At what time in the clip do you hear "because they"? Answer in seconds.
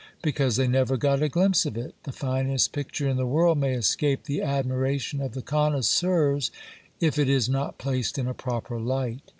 0.23-0.67